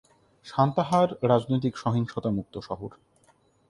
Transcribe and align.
সান্তাহার 0.45 1.09
রাজনৈতিক 1.23 1.73
সহিংসতা 1.77 2.29
মুক্ত 2.29 2.55
শহর। 2.59 2.91